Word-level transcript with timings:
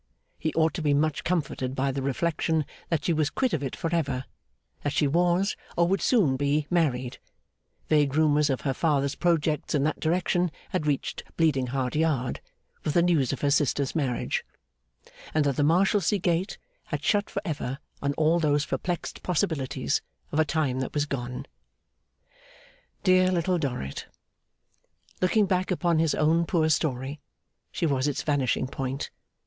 He 0.39 0.51
ought 0.55 0.73
to 0.73 0.81
be 0.81 0.95
much 0.95 1.23
comforted 1.23 1.75
by 1.75 1.91
the 1.91 2.01
reflection 2.01 2.65
that 2.89 3.05
she 3.05 3.13
was 3.13 3.29
quit 3.29 3.53
of 3.53 3.61
it 3.61 3.75
forever; 3.75 4.25
that 4.81 4.93
she 4.93 5.05
was, 5.05 5.55
or 5.77 5.87
would 5.87 6.01
soon 6.01 6.37
be, 6.37 6.65
married 6.71 7.19
(vague 7.87 8.15
rumours 8.15 8.49
of 8.49 8.61
her 8.61 8.73
father's 8.73 9.13
projects 9.13 9.75
in 9.75 9.83
that 9.83 9.99
direction 9.99 10.49
had 10.71 10.87
reached 10.87 11.21
Bleeding 11.37 11.67
Heart 11.67 11.95
Yard, 11.95 12.41
with 12.83 12.95
the 12.95 13.03
news 13.03 13.31
of 13.31 13.41
her 13.41 13.51
sister's 13.51 13.93
marriage); 13.93 14.43
and 15.35 15.45
that 15.45 15.55
the 15.55 15.63
Marshalsea 15.63 16.17
gate 16.17 16.57
had 16.85 17.03
shut 17.03 17.29
for 17.29 17.43
ever 17.45 17.77
on 18.01 18.13
all 18.15 18.39
those 18.39 18.65
perplexed 18.65 19.21
possibilities 19.21 20.01
of 20.31 20.39
a 20.39 20.45
time 20.45 20.79
that 20.79 20.95
was 20.95 21.05
gone. 21.05 21.45
Dear 23.03 23.29
Little 23.31 23.59
Dorrit. 23.59 24.07
Looking 25.21 25.45
back 25.45 25.69
upon 25.69 25.99
his 25.99 26.15
own 26.15 26.47
poor 26.47 26.69
story, 26.69 27.19
she 27.71 27.85
was 27.85 28.07
its 28.07 28.23
vanishing 28.23 28.65
point. 28.67 29.11